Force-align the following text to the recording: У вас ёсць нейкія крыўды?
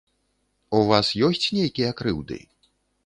У 0.79 0.79
вас 0.91 1.11
ёсць 1.27 1.45
нейкія 1.59 1.93
крыўды? 2.01 2.43